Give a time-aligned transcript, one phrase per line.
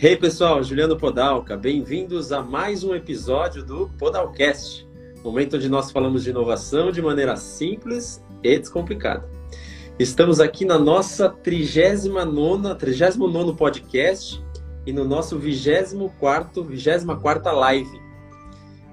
[0.00, 4.88] Hey pessoal, Juliano Podalca, bem-vindos a mais um episódio do Podalcast,
[5.24, 9.28] momento onde nós falamos de inovação de maneira simples e descomplicada.
[9.98, 14.40] Estamos aqui na nossa 39 39 podcast
[14.86, 18.00] e no nosso 24 24 live.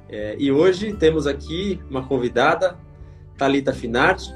[0.10, 2.80] É, e hoje temos aqui uma convidada,
[3.38, 4.34] Talita Finardi,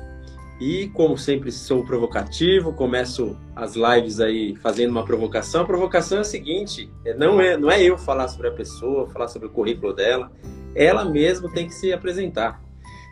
[0.59, 5.61] e como sempre sou provocativo, começo as lives aí fazendo uma provocação.
[5.61, 9.07] A provocação é a seguinte: é, não é, não é eu falar sobre a pessoa,
[9.07, 10.31] falar sobre o currículo dela,
[10.75, 12.61] ela mesma tem que se apresentar.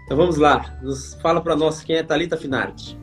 [0.06, 2.98] Então vamos lá, nos fala para nós quem é Talita Finardi.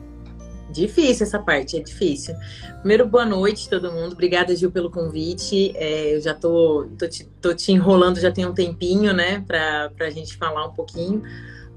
[0.71, 2.35] Difícil essa parte, é difícil.
[2.79, 4.13] Primeiro, boa noite todo mundo.
[4.13, 5.71] Obrigada, Gil, pelo convite.
[5.75, 9.91] É, eu já tô, tô te, tô, te, enrolando já tem um tempinho, né, para
[9.99, 11.23] a gente falar um pouquinho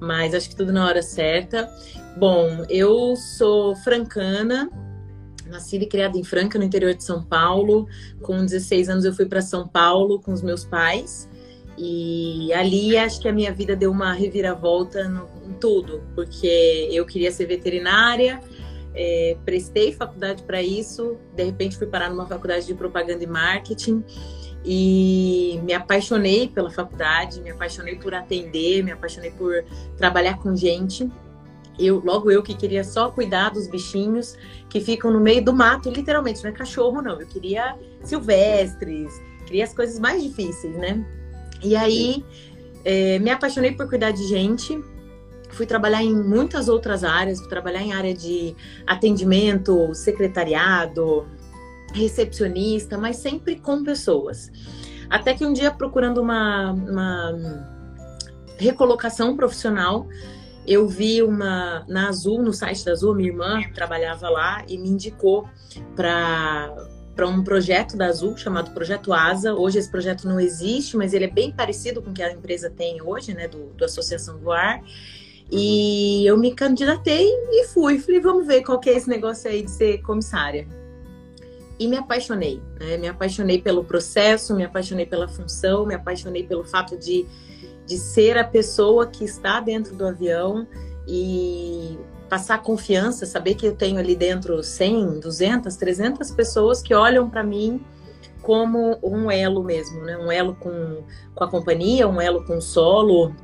[0.00, 1.68] mas acho que tudo na hora certa.
[2.16, 4.70] Bom, eu sou francana,
[5.46, 7.86] nascida e criada em Franca, no interior de São Paulo.
[8.22, 11.28] Com 16 anos eu fui para São Paulo com os meus pais.
[11.76, 17.06] E ali acho que a minha vida deu uma reviravolta no, em tudo, porque eu
[17.06, 18.40] queria ser veterinária,
[18.94, 24.02] é, prestei faculdade para isso, de repente fui parar numa faculdade de propaganda e marketing
[24.70, 29.64] e me apaixonei pela faculdade, me apaixonei por atender, me apaixonei por
[29.96, 31.10] trabalhar com gente.
[31.78, 34.36] Eu, logo eu que queria só cuidar dos bichinhos
[34.68, 39.10] que ficam no meio do mato, literalmente, não é cachorro não, eu queria silvestres,
[39.46, 41.02] queria as coisas mais difíceis, né?
[41.64, 42.22] E aí
[42.84, 44.78] é, me apaixonei por cuidar de gente,
[45.48, 48.54] fui trabalhar em muitas outras áreas, fui trabalhar em área de
[48.86, 51.26] atendimento, secretariado,
[51.92, 54.50] recepcionista, mas sempre com pessoas.
[55.08, 57.68] Até que um dia, procurando uma, uma
[58.58, 60.06] recolocação profissional,
[60.66, 64.88] eu vi uma na Azul, no site da Azul, minha irmã trabalhava lá e me
[64.88, 65.48] indicou
[65.96, 66.74] para
[67.16, 69.52] para um projeto da Azul chamado Projeto Asa.
[69.52, 72.70] Hoje esse projeto não existe, mas ele é bem parecido com o que a empresa
[72.70, 74.80] tem hoje, né, do, do Associação do Ar.
[75.50, 77.98] E eu me candidatei e fui.
[77.98, 80.68] Falei, vamos ver qual que é esse negócio aí de ser comissária
[81.78, 82.62] e me apaixonei.
[82.78, 82.96] Né?
[82.96, 87.26] Me apaixonei pelo processo, me apaixonei pela função, me apaixonei pelo fato de,
[87.86, 90.66] de ser a pessoa que está dentro do avião
[91.06, 97.30] e passar confiança, saber que eu tenho ali dentro 100, 200, 300 pessoas que olham
[97.30, 97.82] para mim
[98.42, 100.16] como um elo mesmo, né?
[100.16, 101.02] Um elo com,
[101.34, 103.34] com a companhia, um elo com o solo,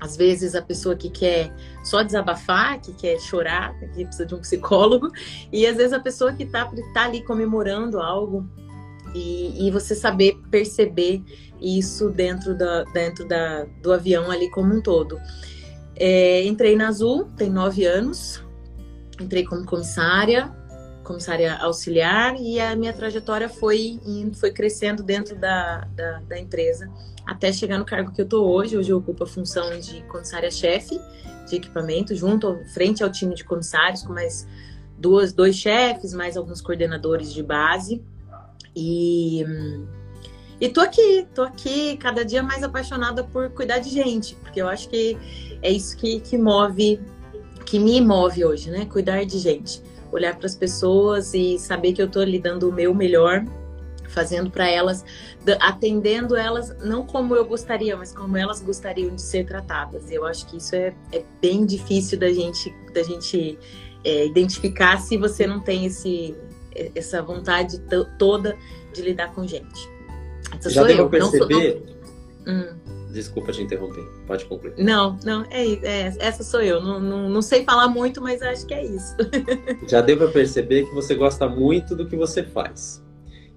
[0.00, 4.40] às vezes a pessoa que quer só desabafar, que quer chorar, que precisa de um
[4.40, 5.10] psicólogo,
[5.52, 8.48] e às vezes a pessoa que está tá ali comemorando algo
[9.14, 11.22] e, e, você saber perceber
[11.60, 15.20] isso dentro, da, dentro da, do avião ali como um todo.
[15.96, 18.42] É, entrei na Azul, tem nove anos,
[19.20, 20.50] entrei como comissária,
[21.02, 24.00] comissária auxiliar, e a minha trajetória foi,
[24.34, 26.88] foi crescendo dentro da, da, da empresa
[27.30, 28.76] até chegar no cargo que eu tô hoje.
[28.76, 31.00] Hoje eu ocupo a função de comissária-chefe
[31.48, 34.48] de equipamento, junto frente ao time de comissários, com mais
[34.98, 38.02] duas, dois chefes, mais alguns coordenadores de base.
[38.74, 39.44] E,
[40.60, 44.68] e tô aqui, tô aqui cada dia mais apaixonada por cuidar de gente, porque eu
[44.68, 45.16] acho que
[45.62, 47.00] é isso que, que move,
[47.64, 48.86] que me move hoje, né?
[48.86, 49.80] Cuidar de gente.
[50.10, 53.44] Olhar para as pessoas e saber que eu tô ali dando o meu melhor
[54.10, 55.04] fazendo para elas,
[55.60, 60.10] atendendo elas não como eu gostaria, mas como elas gostariam de ser tratadas.
[60.10, 63.58] Eu acho que isso é, é bem difícil da gente, da gente
[64.04, 66.36] é, identificar se você não tem esse,
[66.94, 67.80] essa vontade
[68.18, 68.56] toda
[68.92, 69.88] de lidar com gente.
[70.58, 71.82] Essa Já deu para perceber?
[71.86, 72.52] Sou...
[72.52, 72.80] Hum.
[73.12, 74.74] Desculpa te interromper, pode concluir.
[74.78, 76.80] Não, não, é, é essa sou eu.
[76.80, 79.16] Não, não, não, sei falar muito, mas acho que é isso.
[79.88, 83.02] Já deu para perceber que você gosta muito do que você faz.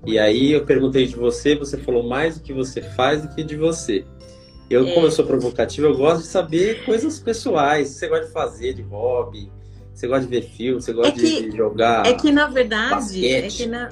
[0.06, 3.44] E aí eu perguntei de você, você falou mais do que você faz do que
[3.44, 4.06] de você.
[4.70, 4.94] Eu, é.
[4.94, 7.90] como eu sou provocativo, eu gosto de saber coisas pessoais.
[7.90, 9.52] Você gosta de fazer, de hobby,
[9.94, 12.06] você gosta de ver filme, você gosta é que, de jogar.
[12.06, 13.46] É que na verdade, basquete.
[13.46, 13.90] é que na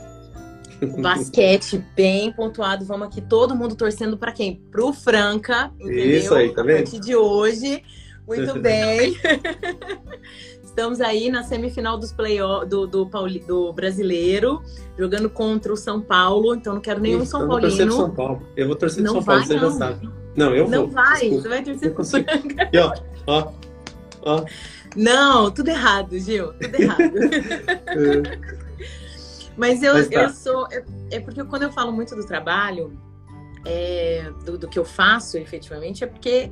[1.02, 2.84] basquete bem pontuado.
[2.84, 4.62] Vamos aqui, todo mundo torcendo para quem?
[4.72, 6.18] Pro Franca, entendeu?
[6.18, 6.76] Isso aí, tá vendo?
[6.76, 7.84] A partir de hoje.
[8.28, 9.16] Muito bem.
[10.72, 13.10] Estamos aí na semifinal dos play do, do,
[13.46, 14.62] do, brasileiro,
[14.98, 16.56] jogando contra o São Paulo.
[16.56, 17.68] Então não quero nenhum Isso, São Paulino.
[17.68, 18.42] Eu vou torcer São Paulo.
[18.56, 20.10] Eu vou torcer não São Paulo, você já sabe.
[20.34, 20.88] Não, eu não vou.
[20.88, 21.42] Não vai, Desculpa.
[21.42, 22.70] você vai torcer pro Franca.
[22.72, 22.94] E ó,
[23.28, 23.52] ó,
[24.22, 24.46] ó.
[24.96, 26.54] Não, tudo errado, Gil.
[26.54, 27.02] Tudo errado.
[29.58, 30.22] Mas eu, Mas tá.
[30.22, 30.68] eu sou.
[30.72, 32.98] É, é, porque quando eu falo muito do trabalho,
[33.66, 36.50] é, do, do que eu faço efetivamente, é porque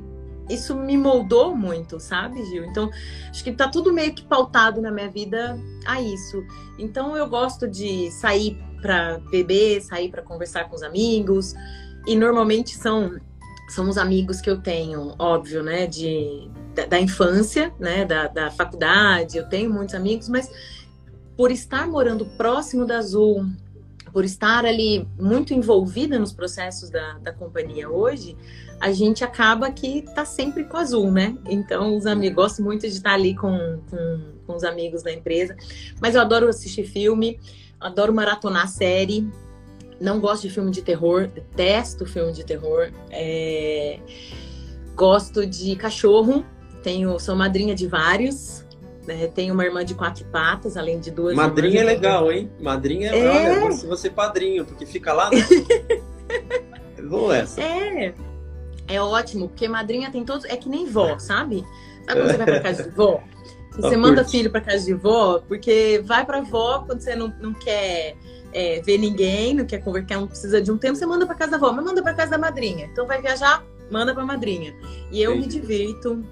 [0.50, 2.64] isso me moldou muito, sabe, Gil?
[2.64, 2.90] Então,
[3.30, 6.44] acho que tá tudo meio que pautado na minha vida a isso.
[6.78, 11.54] Então, eu gosto de sair para beber, sair para conversar com os amigos.
[12.06, 13.18] E normalmente são
[13.68, 18.50] são os amigos que eu tenho, óbvio, né, de da, da infância, né, da, da
[18.50, 19.38] faculdade.
[19.38, 20.50] Eu tenho muitos amigos, mas
[21.36, 23.46] por estar morando próximo da Azul,
[24.12, 28.36] por estar ali muito envolvida nos processos da, da companhia hoje,
[28.80, 31.36] a gente acaba que tá sempre com Azul, né?
[31.46, 35.54] Então, os amigos, gosto muito de estar ali com, com, com os amigos da empresa.
[36.00, 37.38] Mas eu adoro assistir filme,
[37.78, 39.28] adoro maratonar série.
[40.00, 42.90] Não gosto de filme de terror, detesto filme de terror.
[43.10, 43.98] É...
[44.96, 46.44] Gosto de cachorro,
[46.82, 48.64] tenho, sou madrinha de vários.
[49.10, 49.26] Né?
[49.28, 51.34] Tenho uma irmã de quatro patas, além de duas.
[51.34, 52.50] Madrinha é legal, hein?
[52.60, 53.64] Madrinha é, é...
[53.64, 55.30] olha, você padrinho, porque fica lá.
[55.30, 55.38] Né?
[57.08, 57.60] Vou essa.
[57.60, 58.14] É.
[58.86, 60.44] É ótimo, porque madrinha tem todos.
[60.44, 61.64] É que nem vó, sabe?
[62.06, 63.22] Sabe quando você vai pra casa de vó?
[63.76, 67.54] Você manda filho pra casa de vó, porque vai pra vó quando você não, não
[67.54, 68.16] quer
[68.52, 71.52] é, ver ninguém, não quer conversar, não precisa de um tempo, você manda pra casa
[71.52, 72.86] da vó, mas manda pra casa da madrinha.
[72.86, 74.74] Então vai viajar, manda pra madrinha.
[75.12, 75.56] E eu Entendi.
[75.56, 76.24] me divirto.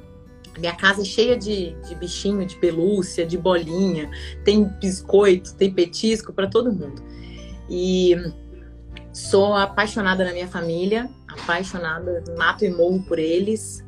[0.58, 4.10] Minha casa é cheia de, de bichinho, de pelúcia, de bolinha.
[4.44, 7.02] Tem biscoito, tem petisco para todo mundo.
[7.70, 8.16] E
[9.12, 13.84] sou apaixonada na minha família, apaixonada, mato e morro por eles.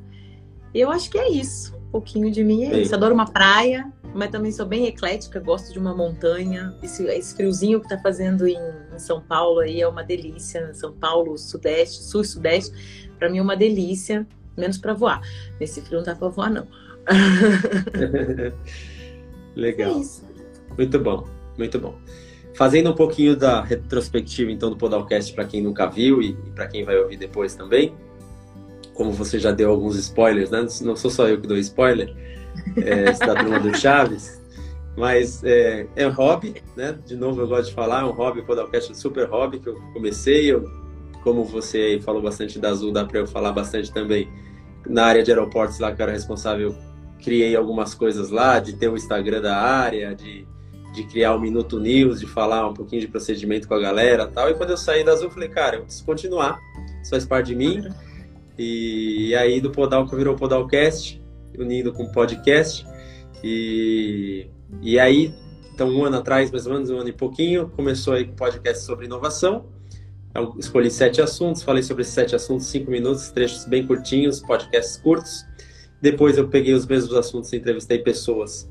[0.75, 1.77] Eu acho que é isso.
[1.77, 2.95] Um pouquinho de mim é isso.
[2.95, 6.77] Adoro uma praia, mas também sou bem eclética, gosto de uma montanha.
[6.83, 8.59] Esse, esse friozinho que tá fazendo em,
[8.95, 10.73] em, São Paulo aí é uma delícia.
[10.75, 15.21] São Paulo, Sudeste, Sul e Sudeste, para mim é uma delícia, menos para voar.
[15.59, 16.67] Nesse frio não dá para voar, não.
[19.57, 20.01] Legal.
[20.01, 21.27] É muito bom,
[21.59, 21.95] muito bom.
[22.55, 26.67] Fazendo um pouquinho da retrospectiva, então, do Podalcast para quem nunca viu e, e para
[26.67, 27.95] quem vai ouvir depois também.
[28.95, 30.67] Como você já deu alguns spoilers, né?
[30.83, 32.15] Não sou só eu que dou spoiler,
[32.77, 34.41] é, da turma do Chaves.
[34.97, 36.99] Mas é, é um hobby, né?
[37.07, 39.59] De novo, eu gosto de falar, é um hobby, o Podalcast é um super hobby
[39.61, 40.53] que eu comecei.
[40.53, 40.65] Eu,
[41.23, 44.29] como você falou bastante da Azul, dá para eu falar bastante também.
[44.87, 46.75] Na área de aeroportos lá, que eu era responsável,
[47.23, 50.47] criei algumas coisas lá, de ter o Instagram da área, de
[50.93, 54.51] de criar o Minuto News, de falar um pouquinho de procedimento com a galera tal.
[54.51, 56.59] E quando eu saí da Azul, eu falei, cara, eu preciso continuar,
[57.01, 57.83] isso faz parte de mim.
[58.59, 61.23] E, e aí do Podalco virou Podalcast,
[61.57, 62.87] unido com podcast.
[63.43, 64.49] E,
[64.83, 65.33] e aí,
[65.73, 68.85] então um ano atrás, mais ou menos, um ano e pouquinho, começou aí com podcast
[68.85, 69.67] sobre inovação.
[70.35, 74.97] Eu escolhi sete assuntos, falei sobre esses sete assuntos, cinco minutos, trechos bem curtinhos, podcasts
[74.97, 75.45] curtos.
[76.01, 78.71] Depois eu peguei os mesmos assuntos e entrevistei pessoas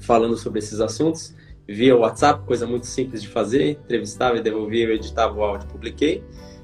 [0.00, 1.34] falando sobre esses assuntos
[1.68, 6.22] via WhatsApp, coisa muito simples de fazer, entrevistava e devolvia, editava o áudio, publiquei.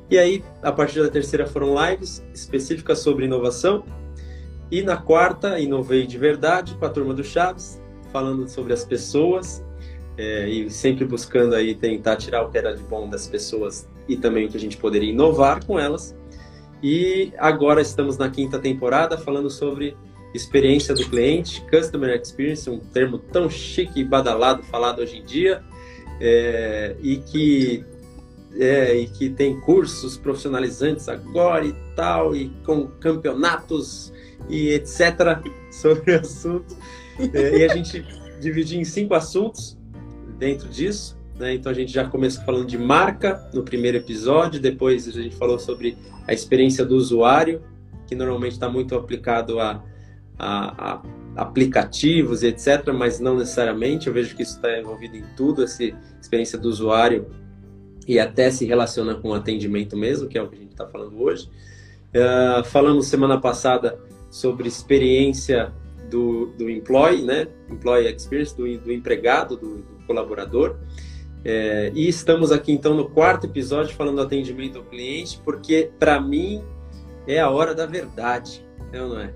[0.08, 3.84] E aí, a partir da terceira foram lives específicas sobre inovação.
[4.70, 7.80] E na quarta, inovei de verdade com a turma do Chaves,
[8.12, 9.64] falando sobre as pessoas
[10.16, 14.16] é, e sempre buscando aí tentar tirar o que era de bom das pessoas e
[14.16, 16.16] também o que a gente poderia inovar com elas.
[16.82, 19.96] E agora estamos na quinta temporada falando sobre
[20.34, 25.62] experiência do cliente, Customer Experience, um termo tão chique e badalado falado hoje em dia,
[26.20, 27.84] é, e, que,
[28.58, 34.12] é, e que tem cursos profissionalizantes agora e tal, e com campeonatos
[34.48, 35.40] e etc.
[35.70, 36.76] sobre o assunto.
[37.32, 38.04] É, e a gente
[38.40, 39.78] dividiu em cinco assuntos
[40.38, 41.16] dentro disso.
[41.38, 41.54] Né?
[41.54, 45.58] Então a gente já começou falando de marca no primeiro episódio, depois a gente falou
[45.58, 45.96] sobre
[46.26, 47.62] a experiência do usuário,
[48.06, 49.82] que normalmente está muito aplicado a
[50.38, 51.02] a, a
[51.34, 54.08] aplicativos, etc., mas não necessariamente.
[54.08, 55.84] Eu vejo que isso está envolvido em tudo, essa
[56.20, 57.26] experiência do usuário
[58.06, 60.86] e até se relaciona com o atendimento mesmo, que é o que a gente está
[60.86, 61.48] falando hoje.
[62.14, 63.98] Uh, falamos semana passada
[64.30, 65.72] sobre experiência
[66.10, 67.46] do, do employee, né?
[67.70, 70.76] Employee experience, do, do empregado, do, do colaborador.
[71.44, 76.20] É, e estamos aqui então no quarto episódio falando do atendimento ao cliente, porque para
[76.20, 76.62] mim
[77.26, 79.32] é a hora da verdade, é não é?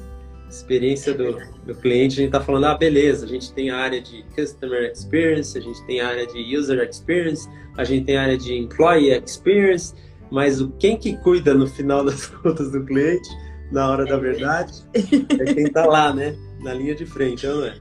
[0.48, 4.00] experiência do, do cliente, a gente está falando, ah, beleza, a gente tem a área
[4.00, 8.22] de Customer Experience, a gente tem a área de User Experience, a gente tem a
[8.22, 9.94] área de Employee Experience,
[10.30, 13.28] mas o quem que cuida no final das contas do cliente,
[13.70, 16.36] na hora da verdade, é quem está lá, né?
[16.60, 17.74] Na linha de frente, não é?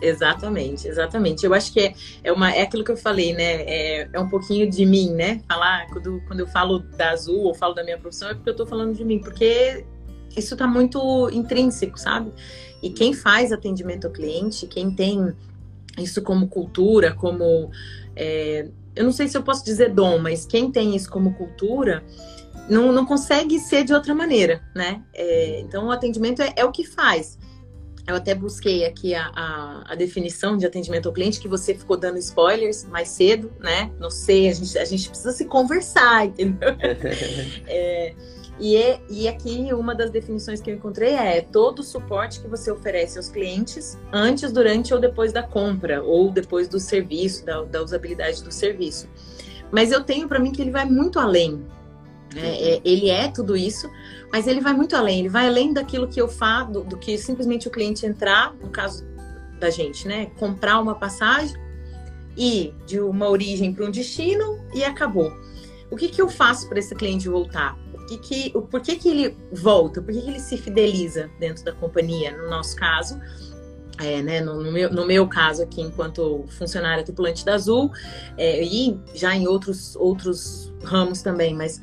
[0.00, 1.46] Exatamente, exatamente.
[1.46, 3.62] Eu acho que é, é, uma, é aquilo que eu falei, né?
[3.62, 5.40] É, é um pouquinho de mim, né?
[5.48, 8.52] Falar, quando, quando eu falo da Azul ou falo da minha profissão, é porque eu
[8.52, 9.84] estou falando de mim, porque
[10.36, 12.30] isso está muito intrínseco, sabe?
[12.82, 15.34] E quem faz atendimento ao cliente, quem tem
[15.98, 17.70] isso como cultura, como.
[18.14, 22.02] É, eu não sei se eu posso dizer dom, mas quem tem isso como cultura,
[22.68, 25.02] não, não consegue ser de outra maneira, né?
[25.14, 27.38] É, então, o atendimento é, é, o que faz.
[28.06, 31.96] Eu até busquei aqui a, a, a, definição de atendimento ao cliente, que você ficou
[31.96, 33.90] dando spoilers mais cedo, né?
[33.98, 36.68] Não sei, a gente, a gente precisa se conversar, entendeu?
[37.66, 38.14] é,
[38.58, 42.48] e, é, e aqui uma das definições que eu encontrei é todo o suporte que
[42.48, 47.62] você oferece aos clientes antes, durante ou depois da compra, ou depois do serviço, da,
[47.62, 49.08] da usabilidade do serviço.
[49.70, 51.66] Mas eu tenho para mim que ele vai muito além.
[52.36, 52.56] Né?
[52.60, 53.90] É, ele é tudo isso,
[54.30, 55.20] mas ele vai muito além.
[55.20, 58.68] Ele vai além daquilo que eu faço, do, do que simplesmente o cliente entrar, no
[58.68, 59.04] caso
[59.58, 60.26] da gente, né?
[60.38, 61.56] Comprar uma passagem
[62.36, 65.32] e de uma origem para um destino e acabou.
[65.90, 67.78] O que, que eu faço para esse cliente voltar?
[67.94, 70.02] O que que, o, por que, que ele volta?
[70.02, 72.36] Por que, que ele se fideliza dentro da companhia?
[72.36, 73.18] No nosso caso,
[73.98, 77.90] é, né, no, no, meu, no, meu, caso aqui, enquanto funcionária tripulante da Azul,
[78.36, 81.80] é, e já em outros, outros ramos também, mas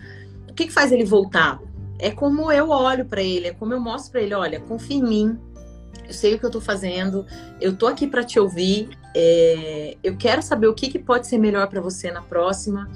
[0.53, 1.59] o que, que faz ele voltar?
[1.97, 5.01] É como eu olho para ele, é como eu mostro para ele: olha, confia em
[5.03, 5.39] mim,
[6.07, 7.25] eu sei o que eu estou fazendo,
[7.59, 11.39] eu estou aqui para te ouvir, é, eu quero saber o que, que pode ser
[11.39, 12.87] melhor para você na próxima.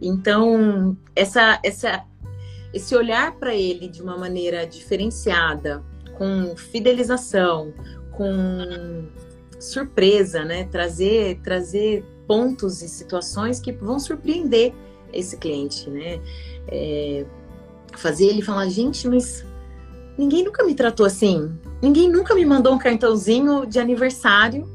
[0.00, 2.02] Então, essa, essa,
[2.72, 5.82] esse olhar para ele de uma maneira diferenciada,
[6.16, 7.74] com fidelização,
[8.12, 9.04] com
[9.60, 10.64] surpresa, né?
[10.64, 14.72] Trazer, trazer pontos e situações que vão surpreender
[15.12, 16.20] esse cliente, né?
[16.68, 17.24] É,
[17.96, 19.44] fazer ele falar, gente, mas
[20.16, 21.52] ninguém nunca me tratou assim.
[21.80, 24.68] Ninguém nunca me mandou um cartãozinho de aniversário.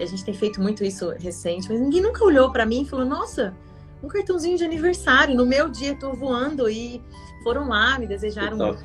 [0.00, 3.04] A gente tem feito muito isso recente, mas ninguém nunca olhou para mim e falou:
[3.04, 3.54] Nossa,
[4.02, 5.34] um cartãozinho de aniversário.
[5.34, 7.02] No meu dia, estou voando e
[7.42, 8.76] foram lá, me desejaram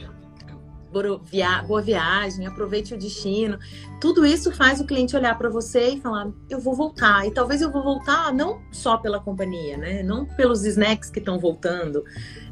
[1.67, 3.57] boa viagem, aproveite o destino.
[3.99, 7.25] Tudo isso faz o cliente olhar para você e falar: eu vou voltar.
[7.27, 10.03] E talvez eu vou voltar não só pela companhia, né?
[10.03, 12.03] Não pelos snacks que estão voltando,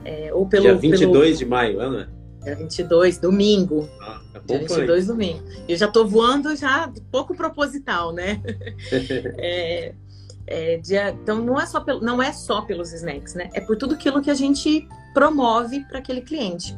[0.03, 0.63] é, ou pelo.
[0.63, 1.37] Dia 22 pelo...
[1.37, 2.11] de maio, Ana?
[2.43, 3.87] Dia 22, domingo.
[4.01, 5.43] Ah, é bom Dia 22, domingo.
[5.67, 8.41] Eu já estou voando já pouco proposital, né?
[9.37, 9.93] é,
[10.47, 13.49] é, dia, então não é, só pelo, não é só pelos snacks, né?
[13.53, 16.75] É por tudo aquilo que a gente promove para aquele cliente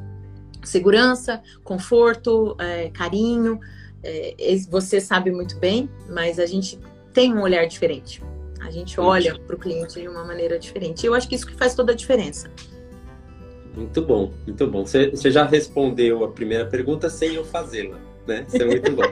[0.63, 3.59] segurança, conforto, é, carinho.
[4.03, 4.35] É,
[4.69, 6.79] você sabe muito bem, mas a gente
[7.13, 8.21] tem um olhar diferente.
[8.61, 11.03] A gente olha para o cliente de uma maneira diferente.
[11.03, 12.49] E eu acho que isso que faz toda a diferença.
[13.75, 14.85] Muito bom, muito bom.
[14.85, 18.45] Você, você já respondeu a primeira pergunta sem eu fazê-la, né?
[18.47, 19.03] Isso é muito bom.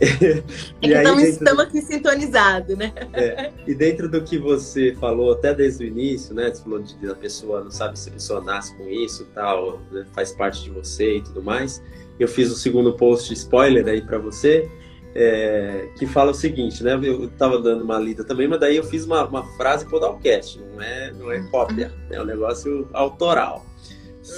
[0.00, 0.42] É
[0.80, 2.92] que estamos, estamos aqui sintonizados, né?
[3.12, 6.52] É, e dentro do que você falou até desde o início, né?
[6.52, 10.04] Você falou de, da pessoa não sabe se a pessoa nasce com isso, tal, né?
[10.12, 11.82] faz parte de você e tudo mais.
[12.18, 14.68] Eu fiz o segundo post spoiler aí para você,
[15.14, 16.94] é, que fala o seguinte, né?
[16.94, 20.82] Eu estava dando uma lida também, mas daí eu fiz uma, uma frase podalcast, não
[20.82, 23.64] é, não é cópia, é um negócio autoral.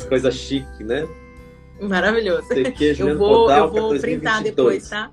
[0.08, 1.08] Coisa chique, né?
[1.80, 2.48] Maravilhoso.
[2.98, 5.10] Eu vou, eu vou printar depois, tá?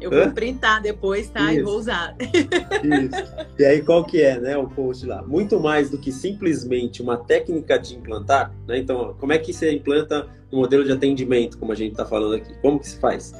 [0.00, 0.30] Eu vou Hã?
[0.30, 1.50] printar depois, tá?
[1.50, 1.60] Isso.
[1.60, 2.14] E vou usar.
[2.20, 3.34] Isso.
[3.58, 5.22] E aí, qual que é, né, o post lá?
[5.22, 8.78] Muito mais do que simplesmente uma técnica de implantar, né?
[8.78, 12.34] Então, como é que você implanta um modelo de atendimento, como a gente está falando
[12.34, 12.52] aqui?
[12.60, 13.34] Como que se faz?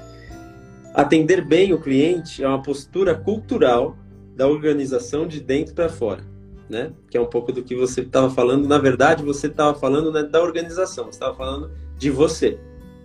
[0.95, 3.97] Atender bem o cliente é uma postura cultural
[4.35, 6.25] da organização de dentro para fora,
[6.71, 6.93] né?
[7.11, 8.67] Que é um pouco do que você estava falando.
[8.67, 12.59] Na verdade, você estava falando né, da organização, você estava falando de você,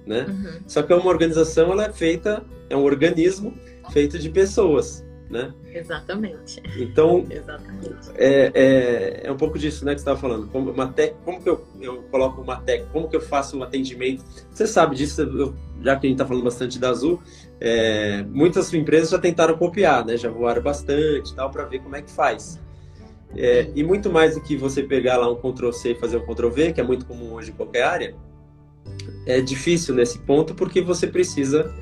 [0.06, 0.26] né?
[0.28, 0.62] Uhum.
[0.68, 3.54] Só que uma organização ela é feita é um organismo
[3.92, 5.54] feito de pessoas, né?
[5.74, 6.62] Exatamente.
[6.78, 8.10] Então, Exatamente.
[8.16, 10.48] É, é, é um pouco disso, né, que você estava falando.
[10.48, 12.92] Como, uma tec, como que eu, eu coloco uma técnica?
[12.92, 14.24] Como que eu faço um atendimento?
[14.52, 17.22] Você sabe disso, eu, já que a gente está falando bastante da Azul,
[17.60, 20.18] é, muitas empresas já tentaram copiar, né?
[20.18, 22.60] Já voaram bastante tal, para ver como é que faz.
[23.36, 26.74] É, e muito mais do que você pegar lá um Ctrl-C e fazer um Ctrl-V,
[26.74, 28.16] que é muito comum hoje em qualquer área,
[29.26, 31.74] é difícil nesse ponto porque você precisa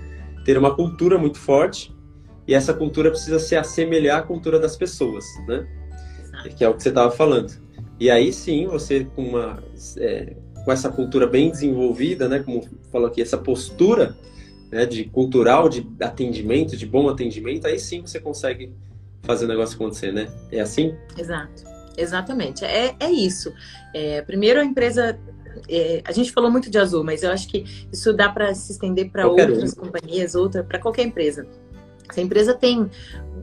[0.45, 1.95] ter uma cultura muito forte
[2.47, 5.67] e essa cultura precisa se assemelhar à cultura das pessoas, né?
[6.55, 7.51] Que é o que você estava falando.
[7.99, 9.61] E aí sim, você com uma
[9.97, 12.39] é, com essa cultura bem desenvolvida, né?
[12.39, 14.15] Como falou aqui, essa postura
[14.71, 18.73] né, de cultural, de atendimento, de bom atendimento, aí sim você consegue
[19.23, 20.27] fazer o negócio acontecer, né?
[20.51, 20.95] É assim?
[21.17, 21.63] Exato.
[21.97, 22.63] Exatamente.
[22.63, 23.51] É, é isso.
[23.93, 25.19] É, primeiro, a empresa
[25.67, 28.71] é, a gente falou muito de azul, mas eu acho que isso dá para se
[28.71, 29.81] estender para outras um.
[29.81, 31.47] companhias, outra para qualquer empresa.
[32.11, 32.89] Se a empresa tem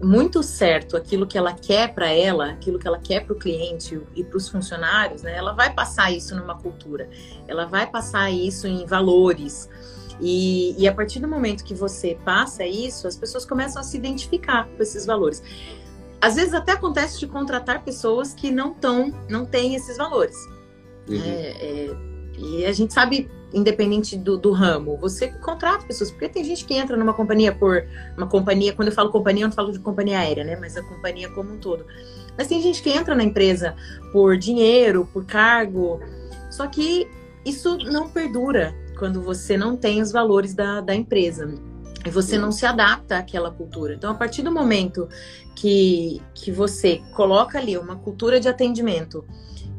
[0.03, 4.01] muito certo aquilo que ela quer para ela, aquilo que ela quer para o cliente
[4.15, 7.09] e para os funcionários, né, ela vai passar isso numa cultura,
[7.47, 9.69] ela vai passar isso em valores.
[10.21, 13.97] E, e a partir do momento que você passa isso, as pessoas começam a se
[13.97, 15.43] identificar com esses valores.
[16.21, 20.37] Às vezes até acontece de contratar pessoas que não estão, não têm esses valores.
[21.09, 21.21] Uhum.
[21.23, 21.97] É, é,
[22.39, 26.75] E a gente sabe, independente do, do, ramo, você contrata pessoas, porque tem gente que
[26.75, 27.85] entra numa companhia por
[28.17, 30.57] uma companhia, quando eu falo companhia, eu não falo de companhia aérea, né?
[30.57, 31.87] Mas a companhia como um todo.
[32.37, 33.77] Mas tem gente que entra na empresa
[34.13, 36.01] por dinheiro, por cargo,
[36.51, 37.09] só que
[37.45, 41.53] isso não perdura quando você não tem os valores da, da empresa
[42.05, 43.95] e você não se adapta àquela cultura.
[43.95, 45.09] Então, a partir do momento
[45.55, 49.25] que, que você coloca ali uma cultura de atendimento,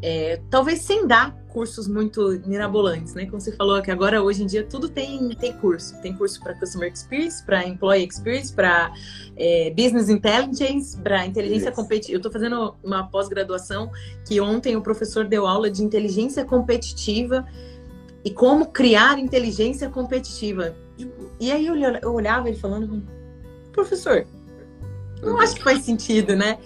[0.08, 3.26] é, talvez sem dar cursos muito mirabolantes, né?
[3.26, 6.00] Como você falou que agora hoje em dia tudo tem, tem curso.
[6.00, 8.94] Tem curso para Customer Experience, para Employee Experience, para
[9.36, 12.14] é, Business Intelligence, para inteligência competitiva.
[12.14, 13.90] Eu estou fazendo uma pós-graduação
[14.28, 17.44] que ontem o professor deu aula de inteligência competitiva
[18.24, 20.76] e como criar inteligência competitiva.
[21.40, 23.02] E aí eu olhava ele falando,
[23.72, 24.28] professor,
[25.20, 26.60] não acho que faz sentido, né?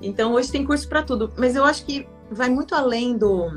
[0.00, 3.50] Então hoje tem curso para tudo, mas eu acho que vai muito além do,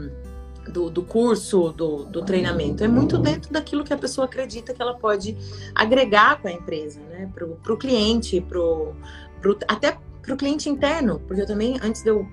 [0.71, 2.83] do, do curso, do, do, treinamento.
[2.83, 5.37] É muito dentro daquilo que a pessoa acredita que ela pode
[5.73, 7.29] agregar com a empresa, né?
[7.33, 8.93] Para o cliente, pro,
[9.41, 12.27] pro, até para o cliente interno, porque eu também, antes de eu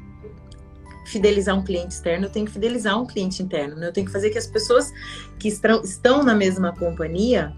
[1.07, 3.77] fidelizar um cliente externo, eu tenho que fidelizar um cliente interno.
[3.77, 3.89] Né?
[3.89, 4.91] Eu tenho que fazer que as pessoas
[5.39, 7.53] que estão, estão na mesma companhia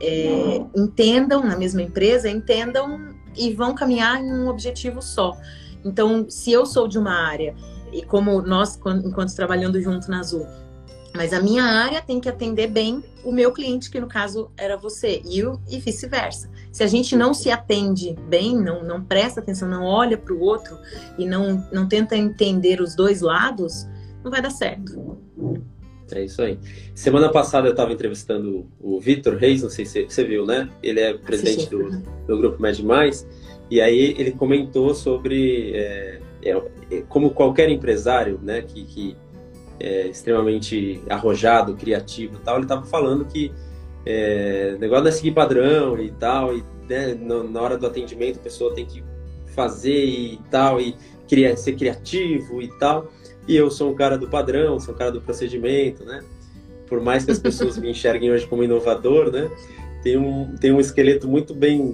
[0.00, 5.36] é, entendam, na mesma empresa, entendam e vão caminhar em um objetivo só.
[5.84, 7.54] Então, se eu sou de uma área
[7.92, 10.46] e como nós, enquanto trabalhando junto na Azul,
[11.14, 14.76] mas a minha área tem que atender bem o meu cliente, que no caso era
[14.76, 16.50] você, e, e vice-versa.
[16.72, 20.40] Se a gente não se atende bem, não, não presta atenção, não olha para o
[20.40, 20.76] outro
[21.18, 23.86] e não, não tenta entender os dois lados,
[24.24, 25.18] não vai dar certo.
[26.10, 26.58] É isso aí.
[26.94, 30.68] Semana passada eu estava entrevistando o Vitor Reis, não sei se você viu, né?
[30.82, 31.90] Ele é presidente do,
[32.26, 33.26] do grupo Med Mais,
[33.70, 39.16] e aí ele comentou sobre é, é, é, como qualquer empresário, né, que, que
[39.78, 43.52] é extremamente arrojado, criativo tal, ele estava falando que
[44.04, 48.42] é, negócio não é seguir padrão e tal, e né, na hora do atendimento a
[48.42, 49.02] pessoa tem que
[49.54, 50.96] fazer e tal, e
[51.26, 53.10] queria ser criativo e tal.
[53.46, 56.22] E eu sou um cara do padrão, sou um cara do procedimento, né?
[56.86, 59.50] Por mais que as pessoas me enxerguem hoje como inovador, né?
[60.02, 61.92] Tem um, tem um esqueleto muito bem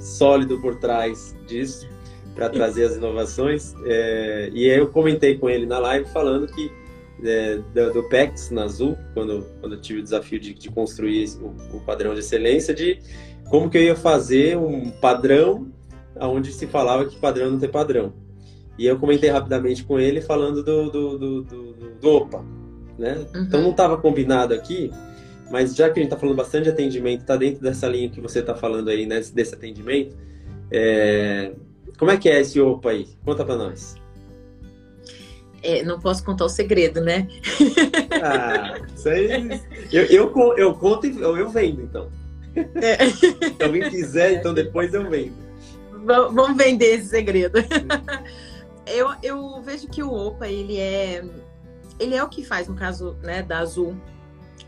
[0.00, 1.86] sólido por trás disso
[2.40, 3.74] para trazer as inovações.
[3.84, 6.72] É, e aí eu comentei com ele na live falando que
[7.22, 11.28] é, do, do, PEX na Azul, quando, quando eu tive o desafio de, de construir
[11.38, 12.98] o, o, padrão de excelência, de
[13.50, 15.70] como que eu ia fazer um padrão
[16.18, 18.14] onde se falava que padrão não tem padrão.
[18.78, 22.42] E eu comentei rapidamente com ele falando do, do, do, do, do OPA.
[22.98, 23.18] Né?
[23.34, 23.42] Uhum.
[23.42, 24.90] Então não estava combinado aqui,
[25.50, 28.20] mas já que a gente está falando bastante de atendimento, está dentro dessa linha que
[28.20, 30.16] você está falando aí, né, desse atendimento,
[30.70, 31.52] é,
[32.00, 33.06] como é que é esse OPA aí?
[33.22, 33.94] Conta para nós.
[35.62, 37.28] É, não posso contar o segredo, né?
[38.22, 39.60] Ah, isso aí.
[39.92, 42.08] Eu, eu, eu conto e eu, eu vendo, então.
[42.76, 43.06] É.
[43.10, 45.34] Se alguém quiser, então depois eu vendo.
[46.04, 47.58] Vamos vender esse segredo.
[48.86, 51.22] Eu, eu vejo que o OPA, ele é,
[52.00, 53.94] ele é o que faz, no caso né, da Azul,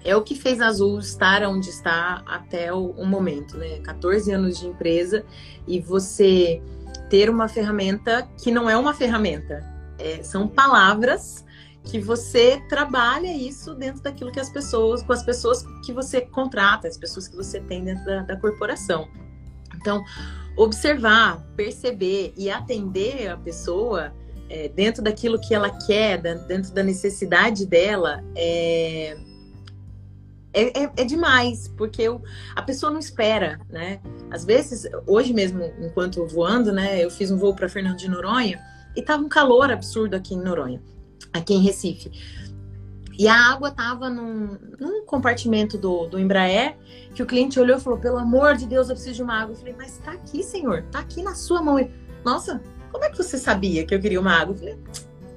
[0.05, 3.79] é o que fez a Azul estar onde está até o, o momento, né?
[3.79, 5.25] 14 anos de empresa
[5.67, 6.63] e você
[7.13, 9.63] ter uma ferramenta que não é uma ferramenta,
[9.99, 11.45] é, são palavras
[11.85, 16.89] que você trabalha isso dentro daquilo que as pessoas, com as pessoas que você contrata,
[16.89, 19.11] as pessoas que você tem dentro da, da corporação.
[19.77, 20.03] Então,
[20.57, 24.15] observar, perceber e atender a pessoa
[24.49, 29.19] é, dentro daquilo que ela quer, dentro da necessidade dela, é,
[30.53, 32.23] é, é, é, demais, porque eu,
[32.55, 34.01] a pessoa não espera, né?
[34.31, 38.61] Às vezes, hoje mesmo, enquanto voando, né, eu fiz um voo para Fernando de Noronha
[38.95, 40.83] e tava um calor absurdo aqui em Noronha,
[41.33, 42.11] aqui em Recife.
[43.19, 46.77] E a água tava num, num compartimento do, do Embraer,
[47.15, 49.53] que o cliente olhou e falou: pelo amor de Deus, eu preciso de uma água.
[49.53, 51.77] Eu falei, mas tá aqui, senhor, tá aqui na sua mão.
[52.25, 54.55] Nossa, como é que você sabia que eu queria uma água?
[54.55, 54.79] Eu falei,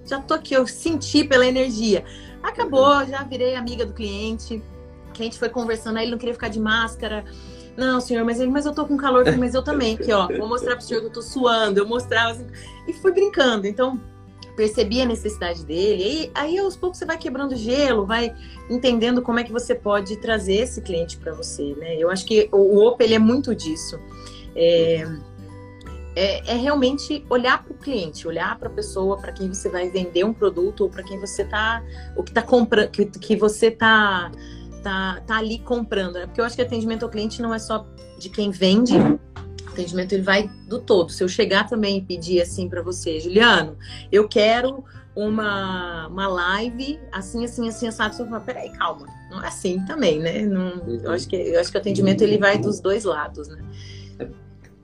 [0.05, 2.03] já tô aqui, eu senti pela energia.
[2.41, 4.63] Acabou, já virei amiga do cliente
[5.15, 7.25] que a gente foi conversando, aí ele não queria ficar de máscara.
[7.75, 10.27] Não, senhor, mas, ele, mas eu tô com calor, mas eu também, aqui, ó.
[10.27, 12.47] Vou mostrar pro senhor que eu tô suando, eu mostrava assim,
[12.87, 13.67] e fui brincando.
[13.67, 13.99] Então,
[14.55, 16.03] percebi a necessidade dele.
[16.03, 18.33] E aí, aos poucos, você vai quebrando gelo, vai
[18.69, 21.95] entendendo como é que você pode trazer esse cliente para você, né?
[21.97, 23.99] Eu acho que o, o Open, ele é muito disso.
[24.55, 25.05] É,
[26.15, 29.89] é, é realmente olhar para o cliente, olhar para a pessoa, para quem você vai
[29.89, 31.83] vender um produto ou para quem você tá,
[32.15, 34.31] o que tá comprando, que, que você tá
[34.85, 36.27] tá, tá ali comprando, né?
[36.27, 37.87] Porque eu acho que atendimento ao cliente não é só
[38.19, 38.93] de quem vende
[39.67, 41.11] atendimento ele vai do todo.
[41.11, 43.77] Se eu chegar também e pedir assim para você, Juliano,
[44.11, 49.47] eu quero uma, uma live assim, assim, assim, assado, você fala, peraí, calma, não é
[49.47, 50.43] assim também, né?
[50.43, 53.57] Não, eu, acho que, eu acho que o atendimento ele vai dos dois lados, né?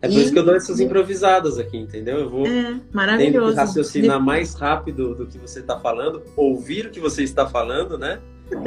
[0.01, 0.23] É por e...
[0.23, 2.21] isso que eu dou essas improvisadas aqui, entendeu?
[2.21, 3.55] Eu vou é, maravilhoso.
[3.55, 8.19] raciocinar mais rápido do que você está falando, ouvir o que você está falando, né?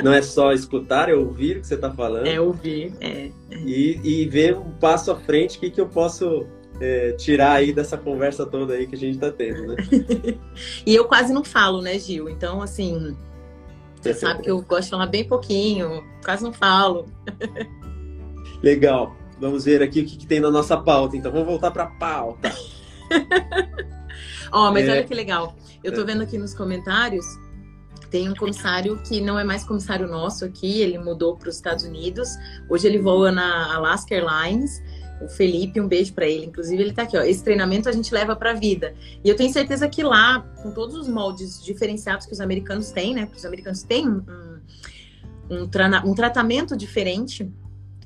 [0.02, 2.26] Não é só escutar, é ouvir o que você está falando.
[2.26, 3.30] É ouvir, é.
[3.50, 3.56] é.
[3.66, 6.46] E, e ver um passo à frente, o que, que eu posso
[6.80, 9.76] é, tirar aí dessa conversa toda aí que a gente está tendo, né?
[10.86, 12.28] e eu quase não falo, né, Gil?
[12.28, 13.16] Então, assim,
[14.00, 17.06] você sabe que eu gosto de falar bem pouquinho, quase não falo.
[18.62, 19.16] Legal.
[19.40, 21.16] Vamos ver aqui o que, que tem na nossa pauta.
[21.16, 22.52] Então, vamos voltar para a pauta.
[24.52, 24.92] Ó, oh, mas é...
[24.92, 25.56] olha que legal.
[25.82, 26.04] Eu tô é.
[26.04, 27.24] vendo aqui nos comentários,
[28.14, 31.82] tem um comissário que não é mais comissário nosso aqui, ele mudou para os Estados
[31.82, 32.28] Unidos.
[32.70, 34.80] Hoje ele voa na Alaska Airlines.
[35.20, 36.46] O Felipe, um beijo para ele.
[36.46, 37.22] Inclusive, ele tá aqui, ó.
[37.22, 38.94] Esse treinamento a gente leva para a vida.
[39.24, 43.14] E eu tenho certeza que lá, com todos os moldes diferenciados que os americanos têm,
[43.14, 43.24] né?
[43.24, 44.22] Porque os americanos têm um,
[45.50, 45.68] um,
[46.04, 47.50] um tratamento diferente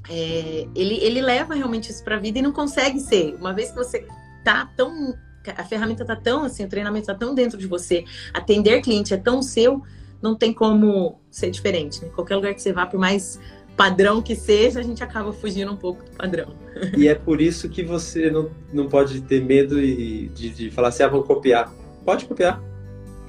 [0.08, 3.34] é, ele, ele leva realmente isso para a vida e não consegue ser.
[3.34, 4.06] Uma vez que você
[4.42, 5.14] tá tão.
[5.54, 9.16] A ferramenta tá tão assim, o treinamento tá tão dentro de você, atender cliente é
[9.16, 9.82] tão seu,
[10.22, 12.02] não tem como ser diferente.
[12.02, 12.10] Né?
[12.14, 13.40] Qualquer lugar que você vá, por mais
[13.76, 16.52] padrão que seja, a gente acaba fugindo um pouco do padrão.
[16.96, 20.88] E é por isso que você não, não pode ter medo de, de, de falar
[20.88, 21.72] assim, ah, vou copiar.
[22.04, 22.60] Pode copiar.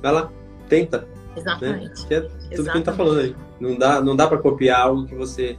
[0.01, 0.31] Vai lá,
[0.67, 1.07] tenta.
[1.37, 2.01] Exatamente.
[2.01, 2.07] Né?
[2.07, 2.55] Que é tudo Exatamente.
[2.55, 3.35] que a gente tá falando aí.
[3.59, 5.57] Não dá, não dá para copiar algo que você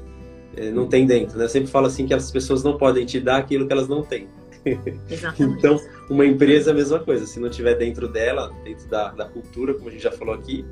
[0.57, 1.39] é, não tem dentro.
[1.39, 1.45] Né?
[1.45, 4.03] Eu sempre falo assim que as pessoas não podem te dar aquilo que elas não
[4.03, 4.29] têm.
[5.39, 7.27] então, uma empresa é a mesma coisa.
[7.27, 10.65] Se não tiver dentro dela, dentro da, da cultura, como a gente já falou aqui,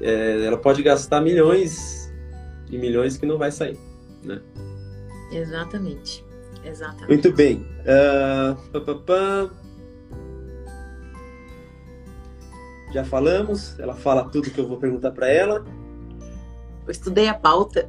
[0.00, 2.12] é, ela pode gastar milhões
[2.70, 3.78] e milhões que não vai sair.
[4.22, 4.40] Né?
[5.32, 6.24] Exatamente.
[6.64, 7.08] Exatamente.
[7.08, 7.66] Muito bem.
[7.82, 8.56] Uh,
[12.92, 15.64] Já falamos, ela fala tudo que eu vou perguntar para ela.
[16.86, 17.88] Eu estudei a pauta.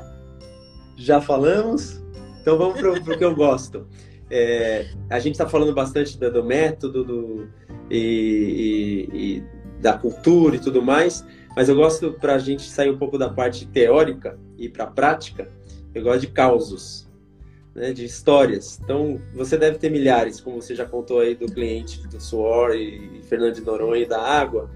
[0.96, 2.00] já falamos,
[2.40, 3.86] então vamos para o que eu gosto.
[4.30, 7.48] É, a gente está falando bastante do, do método do,
[7.90, 9.44] e, e, e,
[9.80, 11.24] da cultura e tudo mais,
[11.56, 14.86] mas eu gosto para a gente sair um pouco da parte teórica e para a
[14.86, 15.48] prática.
[15.94, 17.08] Eu gosto de causos,
[17.74, 18.78] né, de histórias.
[18.82, 23.20] Então você deve ter milhares, como você já contou aí do cliente do suor e,
[23.28, 24.70] Fernando de Noronha e da água.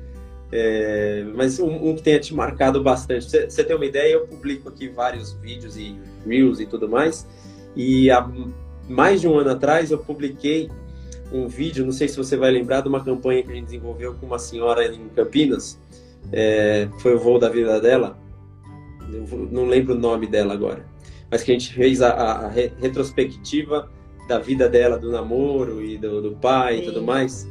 [0.51, 3.25] É, mas um, um, que tenha te marcado bastante.
[3.25, 4.15] Você tem uma ideia?
[4.15, 7.27] Eu publico aqui vários vídeos e reels e tudo mais.
[7.77, 8.29] E há
[8.89, 10.71] mais de um ano atrás eu publiquei
[11.35, 14.15] um vídeo, não sei se você vai lembrar, de uma campanha que a gente desenvolveu
[14.15, 15.81] com uma senhora em Campinas.
[16.33, 18.17] É, foi o voo da vida dela.
[19.13, 20.87] Eu não lembro o nome dela agora.
[21.31, 23.91] Mas que a gente fez a, a retrospectiva
[24.29, 26.83] da vida dela, do namoro e do, do pai Sim.
[26.83, 27.49] e tudo mais.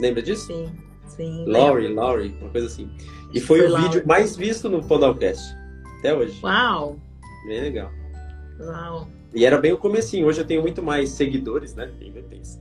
[0.00, 0.46] Lembra disso?
[0.46, 0.72] Sim.
[1.06, 1.44] Sim.
[1.46, 2.90] Laurie, Laurie, uma coisa assim.
[3.34, 3.88] E foi, foi o Laurie.
[3.88, 5.42] vídeo mais visto no Podalcast.
[5.98, 6.38] Até hoje.
[6.42, 6.96] Uau!
[7.46, 7.90] Bem legal.
[8.60, 9.08] Uau!
[9.34, 10.26] E era bem o comecinho.
[10.26, 11.90] Hoje eu tenho muito mais seguidores, né?
[12.00, 12.58] Ainda pensa.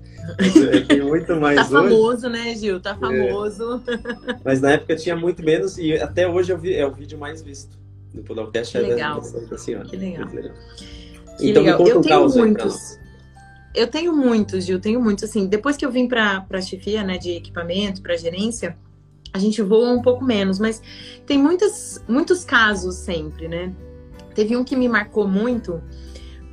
[0.73, 1.89] Eu tenho muito mais tá hoje.
[1.89, 2.79] famoso, né, Gil?
[2.81, 2.95] Tá é.
[2.95, 3.81] famoso.
[3.87, 4.39] É.
[4.43, 7.41] Mas na época tinha muito menos e até hoje eu vi, é o vídeo mais
[7.41, 7.77] visto
[8.13, 8.73] do Podalcast.
[8.73, 9.21] Que é legal.
[9.49, 9.87] Da senhora.
[9.87, 10.27] Que legal.
[10.27, 10.53] legal.
[11.37, 11.87] Que então legal.
[11.87, 12.97] eu tenho muitos
[13.77, 15.25] eu tenho muitos, Gil, tenho muitos.
[15.25, 18.75] Assim, depois que eu vim para a chefia, né, de equipamento, para gerência,
[19.31, 20.81] a gente voa um pouco menos, mas
[21.27, 23.71] tem muitas, muitos casos sempre, né?
[24.33, 25.81] Teve um que me marcou muito,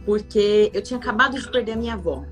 [0.05, 2.25] porque eu tinha acabado de perder a minha avó.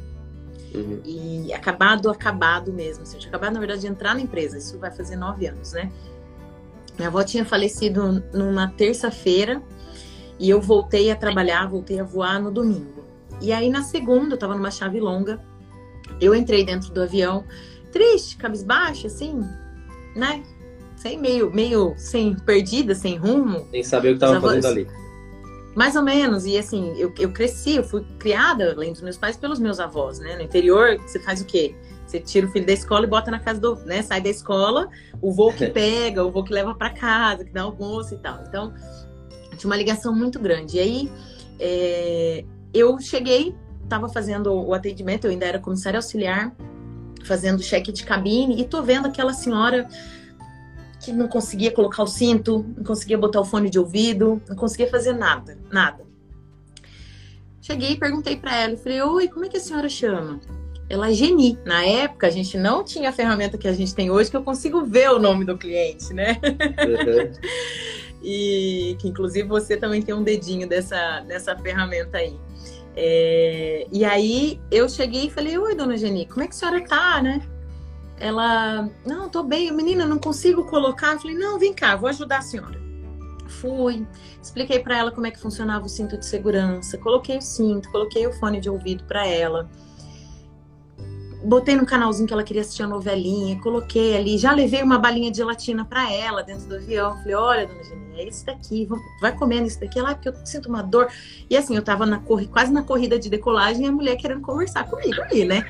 [0.75, 1.01] Uhum.
[1.05, 3.03] E acabado, acabado mesmo.
[3.03, 4.57] Assim, eu tinha acabado, na verdade, de entrar na empresa.
[4.57, 5.91] Isso vai fazer nove anos, né?
[6.97, 9.63] Minha avó tinha falecido numa terça-feira
[10.39, 13.05] e eu voltei a trabalhar, voltei a voar no domingo.
[13.41, 15.41] E aí na segunda, eu tava numa chave longa,
[16.21, 17.45] eu entrei dentro do avião,
[17.91, 19.41] triste, cabisbaixa, assim,
[20.15, 20.43] né?
[20.97, 23.67] Sem meio, meio sem perdida, sem rumo.
[23.71, 24.87] Sem saber o que tava fazendo ali.
[25.75, 29.37] Mais ou menos, e assim, eu, eu cresci, eu fui criada, além dos meus pais,
[29.37, 30.37] pelos meus avós, né?
[30.37, 31.75] No interior, você faz o quê?
[32.07, 34.03] Você tira o filho da escola e bota na casa do, né?
[34.03, 34.89] Sai da escola,
[35.21, 38.43] o voo que pega, o voo que leva para casa, que dá almoço e tal.
[38.47, 38.75] Então,
[39.57, 40.77] tinha uma ligação muito grande.
[40.77, 41.13] E aí,
[41.59, 46.55] é, eu cheguei, estava fazendo o atendimento, eu ainda era comissária auxiliar,
[47.25, 49.89] fazendo cheque de cabine, e tô vendo aquela senhora
[51.03, 54.89] que não conseguia colocar o cinto, não conseguia botar o fone de ouvido, não conseguia
[54.89, 56.05] fazer nada, nada.
[57.61, 60.41] Cheguei e perguntei para ela, falei, oi, como é que a senhora chama?
[60.89, 61.59] Ela é Geni.
[61.65, 64.43] Na época, a gente não tinha a ferramenta que a gente tem hoje, que eu
[64.43, 66.39] consigo ver o nome do cliente, né?
[66.43, 67.33] Uhum.
[68.23, 72.37] e que, inclusive, você também tem um dedinho dessa, dessa ferramenta aí.
[72.95, 76.85] É, e aí eu cheguei e falei, oi, dona Geni, como é que a senhora
[76.85, 77.41] tá, né?
[78.23, 81.15] Ela, não, tô bem, menina, não consigo colocar.
[81.15, 82.81] Eu falei, não, vem cá, vou ajudar a senhora.
[83.49, 84.07] Fui,
[84.41, 88.27] expliquei para ela como é que funcionava o cinto de segurança, coloquei o cinto, coloquei
[88.27, 89.69] o fone de ouvido para ela
[91.45, 95.31] botei no canalzinho que ela queria assistir a novelinha, coloquei ali, já levei uma balinha
[95.31, 97.17] de gelatina para ela dentro do avião.
[97.19, 98.89] Falei, olha, dona Geni, é isso daqui,
[99.21, 99.99] vai comendo isso daqui.
[99.99, 101.09] Ela, porque eu sinto uma dor.
[101.51, 104.41] E assim, eu tava na corri, quase na corrida de decolagem e a mulher querendo
[104.41, 105.69] conversar comigo ali, né?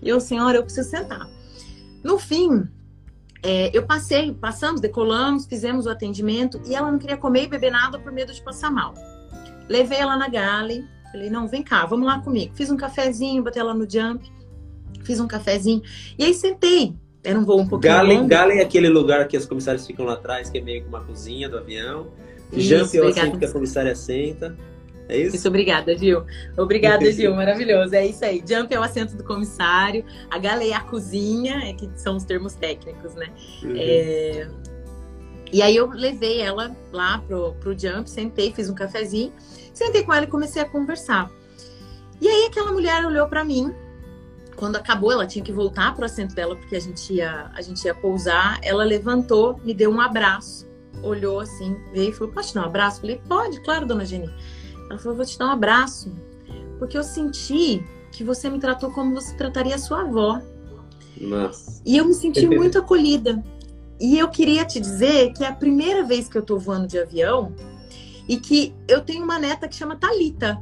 [0.00, 1.28] E eu, senhora, eu preciso sentar.
[2.02, 2.68] No fim,
[3.42, 7.70] é, eu passei, passamos, decolamos, fizemos o atendimento e ela não queria comer e beber
[7.70, 8.94] nada por medo de passar mal.
[9.68, 12.54] Levei ela na Gale, falei, não, vem cá, vamos lá comigo.
[12.54, 14.30] Fiz um cafezinho, botei ela no jump
[15.08, 15.82] fiz um cafezinho.
[16.18, 16.94] E aí sentei.
[17.24, 18.28] Era um voo um pouquinho Galen, longo.
[18.28, 21.00] Galen é aquele lugar que as comissárias ficam lá atrás, que é meio que uma
[21.00, 22.08] cozinha do avião.
[22.52, 24.56] Isso, Jump é o assento que a comissária senta.
[25.08, 25.36] É isso?
[25.36, 26.24] Isso, obrigada, Gil.
[26.56, 27.34] Obrigada, Gil.
[27.34, 27.94] Maravilhoso.
[27.94, 28.42] É isso aí.
[28.46, 30.04] Jump é o assento do comissário.
[30.30, 33.28] A gale é a cozinha, é que são os termos técnicos, né?
[33.62, 33.74] Uhum.
[33.76, 34.48] É...
[35.50, 39.32] E aí eu levei ela lá pro, pro Jump, sentei, fiz um cafezinho,
[39.72, 41.30] sentei com ela e comecei a conversar.
[42.20, 43.74] E aí aquela mulher olhou para mim
[44.58, 47.62] quando acabou, ela tinha que voltar para o assento dela porque a gente ia, a
[47.62, 48.58] gente ia pousar.
[48.62, 50.68] Ela levantou, me deu um abraço,
[51.02, 53.00] olhou assim, veio e falou: Pode te dar um abraço?
[53.00, 54.28] Falei: Pode, claro, dona Jenny.
[54.88, 56.12] Ela falou: Vou te dar um abraço
[56.78, 60.40] porque eu senti que você me tratou como você trataria a sua avó.
[61.20, 61.82] Nossa.
[61.84, 63.42] E eu me senti muito acolhida.
[64.00, 66.98] E eu queria te dizer que é a primeira vez que eu tô voando de
[66.98, 67.52] avião
[68.28, 70.60] e que eu tenho uma neta que chama Talita,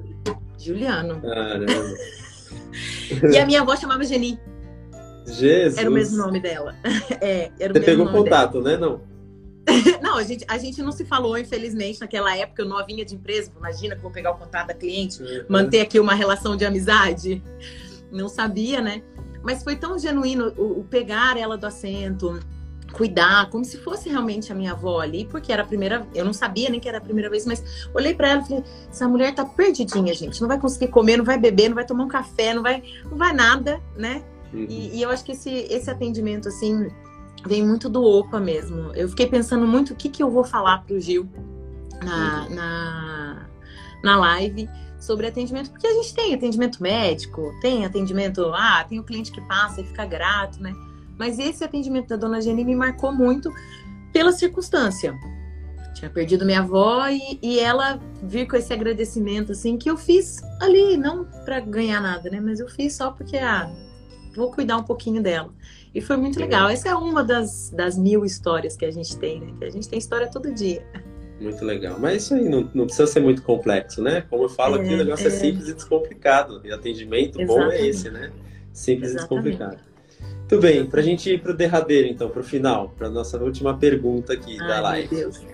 [0.59, 1.21] Juliano.
[1.21, 1.67] Caramba.
[3.33, 4.39] E a minha avó chamava Geni.
[5.27, 5.79] Jesus.
[5.79, 6.75] Era o mesmo nome dela.
[7.23, 8.77] É, era o Você mesmo pegou nome contato, dela.
[8.77, 8.77] né?
[8.77, 9.01] Não.
[10.01, 13.51] não, a gente, a gente não se falou, infelizmente, naquela época, eu novinha de empresa.
[13.57, 15.45] Imagina que vou pegar o contato da cliente, uhum.
[15.49, 17.43] manter aqui uma relação de amizade.
[18.11, 19.03] Não sabia, né?
[19.43, 22.41] Mas foi tão genuíno o, o pegar ela do assento,
[22.93, 26.33] cuidar, como se fosse realmente a minha avó ali, porque era a primeira, eu não
[26.33, 29.35] sabia nem que era a primeira vez, mas olhei para ela e falei: essa mulher
[29.35, 32.55] tá perdidinha, gente, não vai conseguir comer, não vai beber, não vai tomar um café,
[32.55, 34.23] não vai, não vai nada, né?
[34.53, 34.67] Uhum.
[34.69, 36.89] E, e, eu acho que esse, esse atendimento, assim,
[37.47, 38.93] vem muito do OPA mesmo.
[38.95, 41.29] Eu fiquei pensando muito o que, que eu vou falar pro Gil
[42.03, 42.55] na, uhum.
[42.55, 43.47] na,
[44.03, 49.05] na live sobre atendimento, porque a gente tem atendimento médico, tem atendimento, ah, tem o
[49.05, 50.73] cliente que passa e fica grato, né?
[51.19, 53.53] Mas esse atendimento da dona Jenny me marcou muito
[54.13, 55.15] pela circunstância.
[55.95, 60.43] Tinha perdido minha avó e, e ela vir com esse agradecimento, assim, que eu fiz
[60.61, 62.41] ali, não para ganhar nada, né?
[62.41, 63.71] Mas eu fiz só porque, ah,
[64.35, 65.51] vou cuidar um pouquinho dela.
[65.97, 66.69] E foi muito legal.
[66.69, 69.55] Essa é uma das, das mil histórias que a gente tem, né?
[69.59, 70.85] Que a gente tem história todo dia.
[71.41, 71.97] Muito legal.
[71.99, 74.23] Mas isso aí não, não precisa ser muito complexo, né?
[74.29, 75.29] Como eu falo é, aqui, o negócio é...
[75.29, 76.61] é simples e descomplicado.
[76.63, 77.67] E atendimento Exatamente.
[77.67, 78.31] bom é esse, né?
[78.75, 79.49] Simples Exatamente.
[79.49, 79.79] e descomplicado.
[80.39, 83.43] Muito bem, para a gente ir para o derradeiro, então, para o final, para nossa
[83.43, 85.15] última pergunta aqui Ai, da live.
[85.15, 85.47] Meu Deus.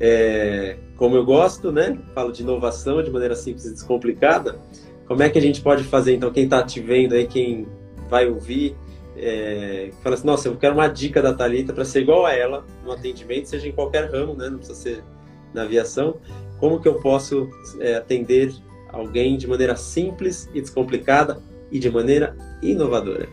[0.00, 1.98] É, como eu gosto, né?
[2.14, 4.58] Falo de inovação de maneira simples e descomplicada.
[5.06, 7.68] Como é que a gente pode fazer, então, quem está te vendo aí, quem
[8.08, 8.74] vai ouvir,
[9.16, 12.64] é, fala assim, nossa, eu quero uma dica da Thalita para ser igual a ela
[12.84, 14.48] no atendimento, seja em qualquer ramo, né?
[14.48, 15.04] Não precisa ser
[15.52, 16.16] na aviação.
[16.58, 17.48] Como que eu posso
[17.80, 18.52] é, atender
[18.88, 23.28] alguém de maneira simples e descomplicada e de maneira inovadora?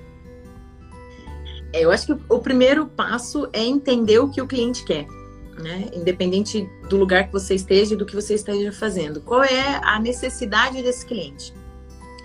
[1.73, 5.05] Eu acho que o primeiro passo é entender o que o cliente quer,
[5.57, 5.89] né?
[5.93, 9.21] Independente do lugar que você esteja e do que você esteja fazendo.
[9.21, 11.53] Qual é a necessidade desse cliente?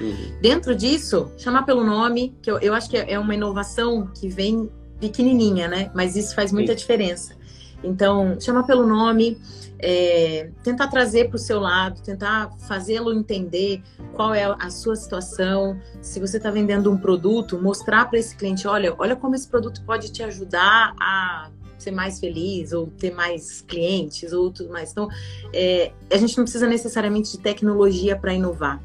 [0.00, 0.32] Uhum.
[0.40, 4.70] Dentro disso, chamar pelo nome, que eu, eu acho que é uma inovação que vem
[5.00, 5.90] pequenininha, né?
[5.94, 6.78] Mas isso faz muita Sim.
[6.78, 7.36] diferença.
[7.82, 9.38] Então, chamar pelo nome,
[9.78, 13.82] é, tentar trazer para o seu lado, tentar fazê-lo entender
[14.14, 15.78] qual é a sua situação.
[16.00, 19.82] Se você está vendendo um produto, mostrar para esse cliente, olha, olha como esse produto
[19.84, 24.90] pode te ajudar a ser mais feliz ou ter mais clientes ou tudo mais.
[24.90, 25.08] Então,
[25.52, 28.82] é, a gente não precisa necessariamente de tecnologia para inovar,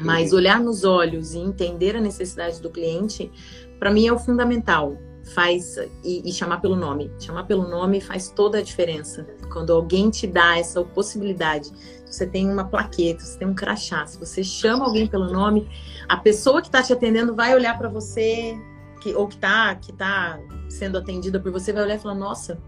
[0.00, 0.38] mas uhum.
[0.38, 3.30] olhar nos olhos e entender a necessidade do cliente,
[3.78, 4.96] para mim é o fundamental
[5.34, 7.10] faz e, e, chamar pelo nome.
[7.18, 9.26] Chamar pelo nome faz toda a diferença.
[9.52, 11.70] Quando alguém te dá essa possibilidade,
[12.04, 15.68] você tem uma plaqueta, você tem um crachá, se você chama alguém pelo nome,
[16.08, 18.58] a pessoa que está te atendendo vai olhar para você,
[19.00, 22.58] que, ou que está que tá sendo atendida por você, vai olhar e falar: Nossa,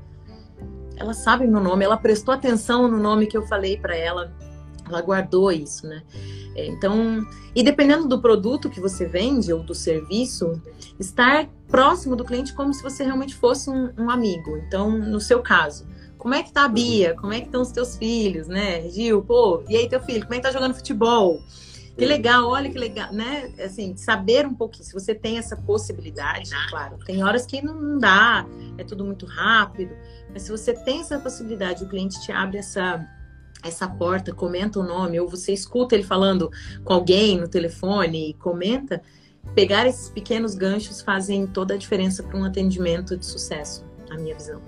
[0.97, 4.33] ela sabe meu nome, ela prestou atenção no nome que eu falei para ela,
[4.93, 6.03] ela guardou isso, né?
[6.55, 10.61] É, então, e dependendo do produto que você vende ou do serviço,
[10.99, 14.57] estar próximo do cliente como se você realmente fosse um, um amigo.
[14.59, 15.87] Então, no seu caso,
[16.19, 17.15] como é que tá a Bia?
[17.15, 18.89] Como é que estão os teus filhos, né?
[18.89, 21.41] Gil, pô, e aí teu filho, como é que tá jogando futebol?
[21.97, 23.53] Que legal, olha que legal, né?
[23.63, 28.47] Assim, saber um pouquinho, se você tem essa possibilidade, claro, tem horas que não dá,
[28.79, 29.95] é tudo muito rápido,
[30.33, 33.07] mas se você tem essa possibilidade, o cliente te abre essa
[33.63, 36.51] essa porta, comenta o nome, ou você escuta ele falando
[36.85, 39.01] com alguém no telefone e comenta,
[39.55, 44.35] pegar esses pequenos ganchos fazem toda a diferença para um atendimento de sucesso, na minha
[44.35, 44.61] visão.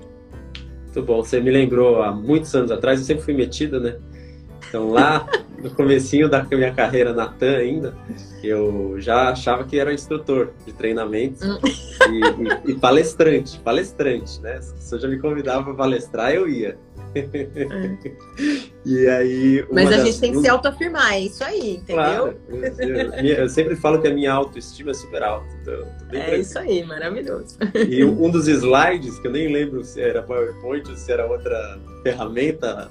[0.84, 1.24] Muito bom.
[1.24, 3.96] Você me lembrou há muitos anos atrás, eu sempre fui metida, né?
[4.68, 5.26] Então lá
[5.60, 7.96] no comecinho da minha carreira na TAM ainda,
[8.42, 11.58] eu já achava que era instrutor de treinamento hum.
[11.64, 14.60] e, e, e, palestrante, palestrante, né?
[14.60, 16.78] Se eu já me convidava para palestrar, eu ia.
[17.14, 18.64] É.
[18.86, 19.66] E aí.
[19.72, 21.94] Mas a gente tem que se autoafirmar, é isso aí, entendeu?
[21.94, 25.46] Claro, eu, eu, sempre falo que a minha autoestima é super alta.
[25.62, 27.56] Então, é isso aí, maravilhoso.
[27.88, 31.80] E um dos slides, que eu nem lembro se era PowerPoint ou se era outra
[32.02, 32.90] ferramenta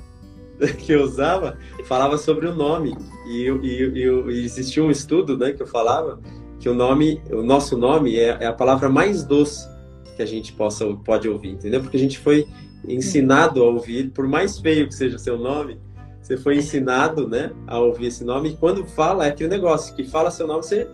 [0.80, 2.98] que eu usava, falava sobre o nome.
[3.28, 6.20] E, e, e, existia um estudo né, que eu falava
[6.60, 9.68] que o nome, o nosso nome é, é a palavra mais doce
[10.16, 11.82] que a gente possa pode ouvir, entendeu?
[11.82, 12.48] Porque a gente foi
[12.88, 15.80] ensinado a ouvir, por mais feio que seja o seu nome,
[16.22, 18.50] você foi ensinado, né, a ouvir esse nome.
[18.50, 20.88] E quando fala, é aquele negócio que fala seu nome, você,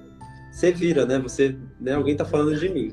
[0.52, 1.20] você vira, né?
[1.20, 2.92] Você, né, alguém está falando de mim.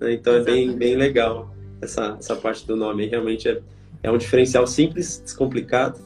[0.00, 0.12] Né?
[0.12, 3.06] Então é bem, bem legal essa, essa parte do nome.
[3.06, 3.60] Realmente é,
[4.04, 5.98] é um diferencial simples, descomplicado.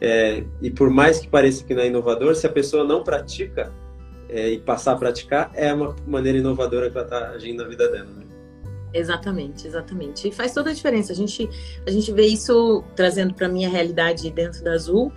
[0.00, 3.72] É, e por mais que pareça que não é inovador, se a pessoa não pratica
[4.28, 7.88] é, e passar a praticar, é uma maneira inovadora que ela está agindo na vida
[7.88, 8.04] dela.
[8.04, 8.31] Né?
[8.94, 10.28] Exatamente, exatamente.
[10.28, 11.12] E faz toda a diferença.
[11.12, 11.48] A gente,
[11.86, 15.12] a gente vê isso trazendo para a minha realidade dentro da Azul.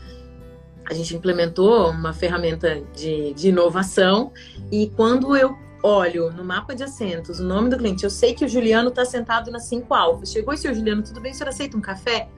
[0.86, 4.32] A gente implementou uma ferramenta de, de inovação
[4.72, 8.44] e quando eu olho no mapa de assentos o nome do cliente, eu sei que
[8.46, 10.26] o Juliano está sentado na 5 Alfa.
[10.26, 11.32] Chegou esse Juliano, tudo bem?
[11.32, 12.30] O senhor aceita um café?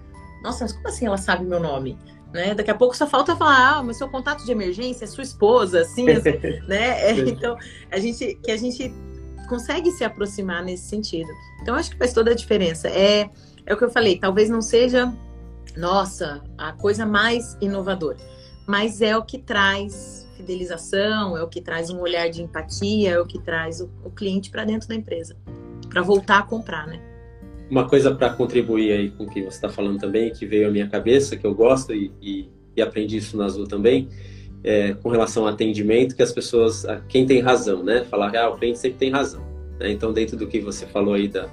[0.43, 1.97] Nossa, mas como assim ela sabe meu nome?
[2.33, 2.53] Né?
[2.53, 5.81] Daqui a pouco só falta falar, ah, mas seu contato de emergência é sua esposa,
[5.81, 6.31] assim, assim
[6.67, 7.09] né?
[7.09, 7.57] É, então,
[7.89, 8.93] a gente, que a gente
[9.47, 11.29] consegue se aproximar nesse sentido.
[11.61, 12.87] Então, acho que faz toda a diferença.
[12.87, 13.29] É,
[13.65, 15.13] é o que eu falei, talvez não seja,
[15.75, 18.17] nossa, a coisa mais inovadora,
[18.67, 23.19] mas é o que traz fidelização, é o que traz um olhar de empatia, é
[23.19, 25.35] o que traz o, o cliente para dentro da empresa,
[25.89, 27.01] para voltar a comprar, né?
[27.69, 30.71] Uma coisa para contribuir aí com o que você está falando também, que veio à
[30.71, 34.07] minha cabeça, que eu gosto e, e, e aprendi isso na Azul também,
[34.67, 38.03] é, com relação ao atendimento, que as pessoas, quem tem razão, né?
[38.11, 39.41] Falar, ah, o cliente sempre tem razão.
[39.79, 39.91] Né?
[39.91, 41.47] Então, dentro do que você falou aí, da,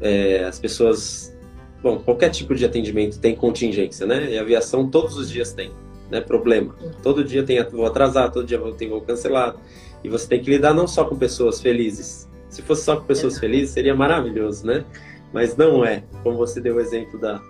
[0.00, 1.32] é, as pessoas,
[1.80, 4.32] bom, qualquer tipo de atendimento tem contingência, né?
[4.32, 5.70] E a aviação todos os dias tem,
[6.10, 6.20] né?
[6.20, 6.74] Problema.
[7.04, 9.54] Todo dia tem, vou atrasar, todo dia vou, tem vou cancelar.
[10.02, 12.28] E você tem que lidar não só com pessoas felizes.
[12.48, 14.84] Se fosse só com pessoas felizes, seria maravilhoso, né?
[15.32, 16.02] Mas não é.
[16.24, 17.40] Como você deu o exemplo da,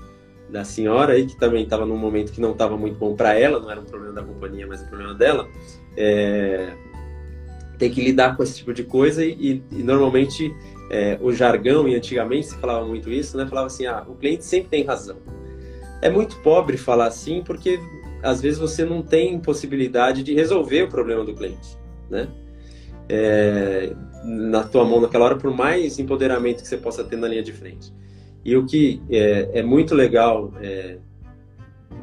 [0.53, 3.59] da senhora aí, que também estava num momento que não estava muito bom para ela,
[3.59, 5.49] não era um problema da companhia, mas um problema dela,
[5.97, 6.75] é,
[7.79, 10.55] tem que lidar com esse tipo de coisa e, e normalmente
[10.91, 13.47] é, o jargão, e antigamente se falava muito isso, né?
[13.47, 15.17] Falava assim, ah, o cliente sempre tem razão.
[16.03, 17.81] É muito pobre falar assim, porque
[18.23, 21.79] às vezes você não tem possibilidade de resolver o problema do cliente,
[22.11, 22.29] né?
[23.09, 27.43] É, na tua mão naquela hora, por mais empoderamento que você possa ter na linha
[27.43, 27.93] de frente.
[28.45, 30.99] E o que é, é muito legal é,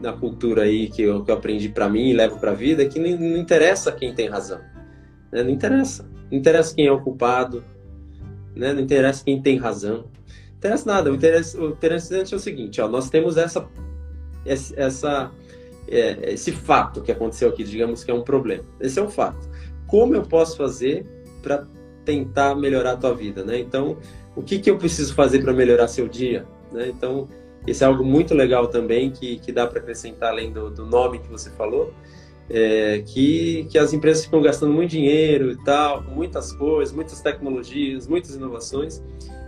[0.02, 2.84] na cultura aí que eu, que eu aprendi para mim e levo para a vida
[2.84, 4.60] é que não, não, interessa quem tem razão.
[5.32, 5.43] Né?
[5.43, 6.10] Não interessa.
[6.32, 7.63] Não interessa quem é o culpado.
[8.56, 8.73] Né?
[8.73, 10.06] Não interessa quem tem razão.
[10.06, 11.12] Não interessa nada.
[11.12, 13.67] O interessante é o seguinte: ó, nós temos essa,
[14.45, 15.32] essa,
[15.88, 18.63] é, esse fato que aconteceu aqui, digamos que é um problema.
[18.80, 19.49] Esse é um fato.
[19.88, 21.06] Como eu posso fazer
[21.41, 21.67] para
[22.06, 23.43] tentar melhorar a tua vida?
[23.43, 23.60] Né?
[23.60, 23.97] Então
[24.39, 26.45] o que, que eu preciso fazer para melhorar seu dia?
[26.71, 26.88] Né?
[26.88, 27.28] Então,
[27.67, 31.19] esse é algo muito legal também que, que dá para acrescentar além do, do, nome
[31.19, 31.93] que você falou,
[32.49, 38.08] é, que, que as empresas ficam gastando muito dinheiro e tal, muitas coisas, muitas tecnologias,
[38.08, 39.04] muitas inovações,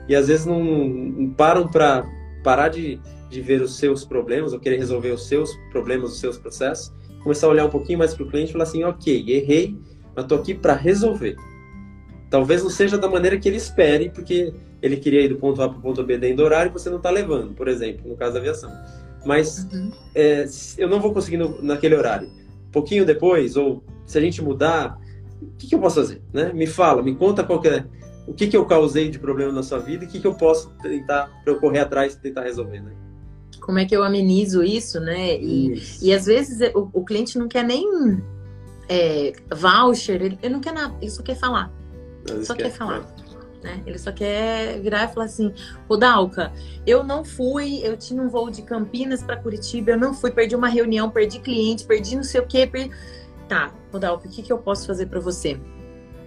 [0.10, 2.06] e às vezes não, não param para
[2.43, 2.99] parar de,
[3.30, 7.47] de ver os seus problemas ou querer resolver os seus problemas, os seus processos, começar
[7.47, 9.80] a olhar um pouquinho mais para o cliente e falar assim, ok, errei,
[10.13, 11.38] mas estou aqui para resolver.
[12.32, 15.67] Talvez não seja da maneira que ele espere, porque ele queria ir do ponto A
[15.67, 18.15] para o ponto B dentro do horário e você não está levando, por exemplo, no
[18.15, 18.72] caso da aviação.
[19.26, 19.91] Mas uhum.
[20.15, 22.29] é, eu não vou conseguir no, naquele horário.
[22.71, 24.98] Pouquinho depois, ou se a gente mudar,
[25.42, 26.21] o que, que eu posso fazer?
[26.32, 26.54] Né?
[26.54, 27.86] Me fala, me conta qual é,
[28.25, 30.34] o que, que eu causei de problema na sua vida e o que, que eu
[30.34, 32.94] posso tentar, para eu correr atrás e tentar resolver, né?
[33.60, 35.38] Como é que eu amenizo isso, né?
[35.38, 36.04] E, isso.
[36.04, 37.86] e às vezes o, o cliente não quer nem
[38.88, 41.71] é, voucher, ele, ele, não quer nada, ele só quer falar.
[42.44, 43.06] Só quer falar.
[43.63, 43.82] Né?
[43.86, 45.54] Ele só quer virar e falar assim:
[45.88, 46.52] Ô Dalca,
[46.86, 50.56] eu não fui, eu tinha um voo de Campinas para Curitiba, eu não fui, perdi
[50.56, 52.65] uma reunião, perdi cliente, perdi não sei o quê.
[52.65, 52.92] Perdi...
[53.48, 55.60] Tá, ô Dalca, o que, que eu posso fazer para você?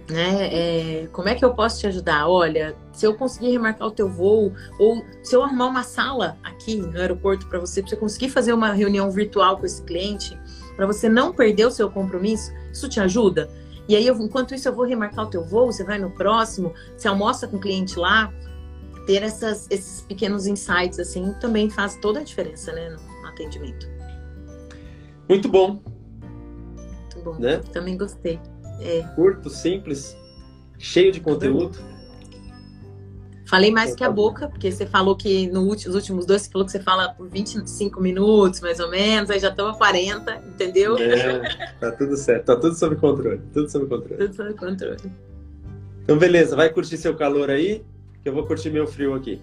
[0.09, 0.49] Né?
[0.53, 2.27] É, como é que eu posso te ajudar?
[2.27, 6.75] Olha, se eu conseguir remarcar o teu voo, ou se eu arrumar uma sala aqui
[6.75, 10.39] no aeroporto para você, para você conseguir fazer uma reunião virtual com esse cliente,
[10.75, 13.49] para você não perder o seu compromisso, isso te ajuda?
[13.87, 16.73] E aí, eu, enquanto isso, eu vou remarcar o teu voo, você vai no próximo,
[16.97, 18.33] você almoça com o cliente lá,
[19.05, 23.87] ter essas, esses pequenos insights, assim, também faz toda a diferença, né, no atendimento.
[25.29, 25.81] Muito bom.
[27.03, 27.35] Muito bom.
[27.39, 27.57] Né?
[27.71, 28.39] Também gostei.
[28.81, 29.03] É.
[29.15, 30.17] Curto, simples,
[30.77, 31.77] cheio de conteúdo.
[33.55, 36.73] Falei mais que a boca, porque você falou que nos últimos dois, você falou que
[36.73, 40.97] você fala por 25 minutos, mais ou menos, aí já estamos a 40, entendeu?
[40.97, 44.17] É, tá tudo certo, tá tudo sob controle, tudo sob controle.
[44.17, 44.97] Tudo sob controle.
[46.03, 47.81] Então, beleza, vai curtir seu calor aí,
[48.21, 49.41] que eu vou curtir meu frio aqui.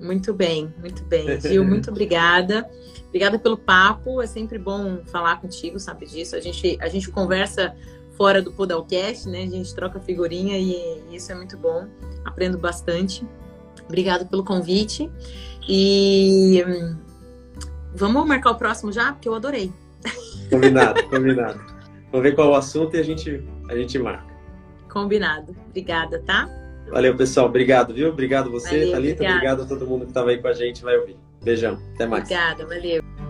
[0.00, 1.26] Muito bem, muito bem.
[1.42, 2.64] Gil, muito obrigada.
[3.08, 6.36] Obrigada pelo papo, é sempre bom falar contigo, sabe disso.
[6.36, 7.74] A gente, a gente conversa
[8.16, 9.42] fora do Podalcast, né?
[9.42, 11.86] A gente troca figurinha e isso é muito bom.
[12.24, 13.26] Aprendo bastante.
[13.84, 15.10] Obrigado pelo convite.
[15.68, 16.96] E hum,
[17.94, 19.72] vamos marcar o próximo já, porque eu adorei.
[20.50, 21.60] Combinado, combinado.
[22.10, 24.34] Vamos ver qual é o assunto e a gente, a gente marca.
[24.88, 25.54] Combinado.
[25.68, 26.48] Obrigada, tá?
[26.88, 27.46] Valeu, pessoal.
[27.46, 28.10] Obrigado, viu?
[28.10, 29.24] Obrigado você, valeu, Thalita.
[29.24, 30.82] Obrigado a todo mundo que estava aí com a gente.
[30.82, 31.16] Vai ouvir.
[31.42, 31.78] Beijão.
[31.94, 32.24] Até mais.
[32.24, 33.25] Obrigada, valeu.